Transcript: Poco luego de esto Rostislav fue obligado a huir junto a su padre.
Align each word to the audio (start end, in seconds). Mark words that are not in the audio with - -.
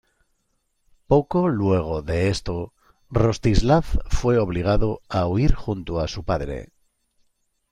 Poco 1.05 1.47
luego 1.47 2.01
de 2.01 2.29
esto 2.29 2.73
Rostislav 3.11 3.83
fue 4.09 4.39
obligado 4.39 4.99
a 5.09 5.27
huir 5.27 5.53
junto 5.53 5.99
a 5.99 6.07
su 6.07 6.23
padre. 6.23 6.71